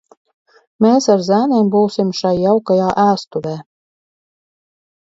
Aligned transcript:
Mēs 0.85 1.09
ar 1.15 1.21
zēniem 1.27 1.69
būsim 1.75 2.15
šai 2.21 2.33
jaukajā 2.41 2.89
ēstuvē! 3.07 3.57